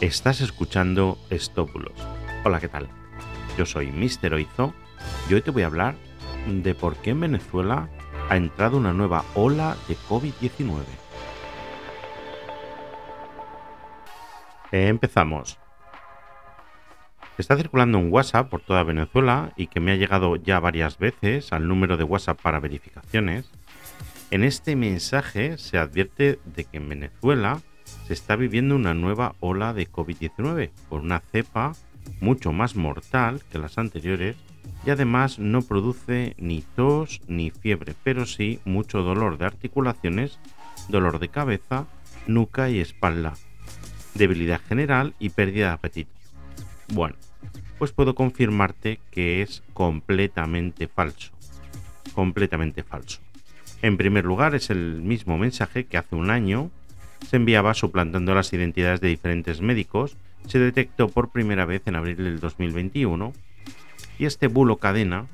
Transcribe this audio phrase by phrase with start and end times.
[0.00, 1.92] Estás escuchando Estópulos.
[2.44, 2.88] Hola, ¿qué tal?
[3.58, 4.72] Yo soy Mister Oizo
[5.28, 5.96] y hoy te voy a hablar
[6.46, 7.88] de por qué en Venezuela
[8.30, 10.82] ha entrado una nueva ola de COVID-19.
[14.70, 15.58] Empezamos.
[17.36, 21.52] Está circulando un WhatsApp por toda Venezuela y que me ha llegado ya varias veces
[21.52, 23.50] al número de WhatsApp para verificaciones.
[24.30, 27.62] En este mensaje se advierte de que en Venezuela
[28.06, 31.74] se está viviendo una nueva ola de COVID-19 por una cepa
[32.20, 34.36] mucho más mortal que las anteriores
[34.86, 40.38] y además no produce ni tos ni fiebre, pero sí mucho dolor de articulaciones,
[40.88, 41.86] dolor de cabeza,
[42.26, 43.34] nuca y espalda,
[44.14, 46.10] debilidad general y pérdida de apetito.
[46.88, 47.16] Bueno,
[47.78, 51.32] pues puedo confirmarte que es completamente falso.
[52.14, 53.20] Completamente falso.
[53.82, 56.70] En primer lugar, es el mismo mensaje que hace un año
[57.26, 60.16] se enviaba suplantando las identidades de diferentes médicos.
[60.46, 63.32] Se detectó por primera vez en abril del 2021
[64.18, 65.26] y este bulo cadena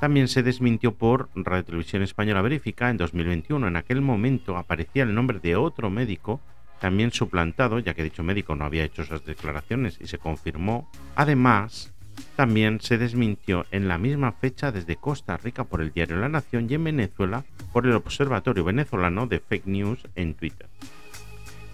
[0.00, 3.68] también se desmintió por Radio Televisión Española Verifica en 2021.
[3.68, 6.40] En aquel momento aparecía el nombre de otro médico
[6.80, 10.90] también suplantado, ya que dicho médico no había hecho esas declaraciones y se confirmó.
[11.14, 11.92] Además,
[12.36, 16.66] también se desmintió en la misma fecha desde Costa Rica por el diario La Nación
[16.68, 20.68] y en Venezuela por el Observatorio Venezolano de Fake News en Twitter.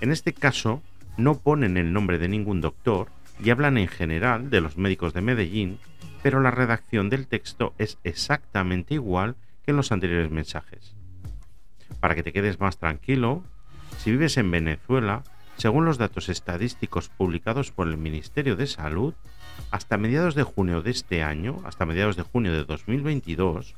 [0.00, 0.82] En este caso,
[1.16, 3.08] no ponen el nombre de ningún doctor
[3.42, 5.78] y hablan en general de los médicos de Medellín,
[6.22, 10.94] pero la redacción del texto es exactamente igual que en los anteriores mensajes.
[12.00, 13.42] Para que te quedes más tranquilo,
[13.98, 15.24] si vives en Venezuela,
[15.56, 19.14] según los datos estadísticos publicados por el Ministerio de Salud,
[19.70, 23.74] hasta mediados de junio de este año, hasta mediados de junio de 2022,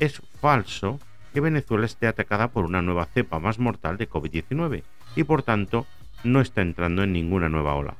[0.00, 0.98] es falso
[1.32, 4.82] que Venezuela esté atacada por una nueva cepa más mortal de COVID-19
[5.16, 5.86] y por tanto
[6.24, 7.96] no está entrando en ninguna nueva ola.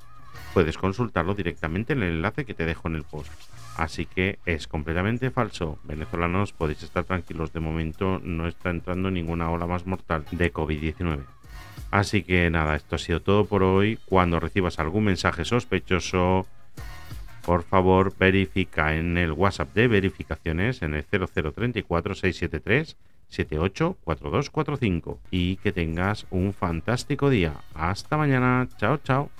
[0.55, 3.33] Puedes consultarlo directamente en el enlace que te dejo en el post.
[3.77, 5.79] Así que es completamente falso.
[5.85, 11.21] Venezolanos podéis estar tranquilos, de momento no está entrando ninguna ola más mortal de COVID-19.
[11.91, 13.99] Así que nada, esto ha sido todo por hoy.
[14.07, 16.47] Cuando recibas algún mensaje sospechoso,
[17.45, 22.97] por favor verifica en el WhatsApp de verificaciones en el 0034 673
[23.33, 27.55] 784245 y que tengas un fantástico día.
[27.75, 28.69] Hasta mañana.
[28.79, 29.31] Chao, chao.